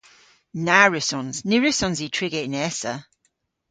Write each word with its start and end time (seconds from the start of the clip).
Na 0.65 0.79
wrussons. 0.87 1.35
Ny 1.49 1.57
wrussons 1.59 1.99
i 2.05 2.07
triga 2.15 2.39
yn 2.45 2.55
Essa. 2.67 2.93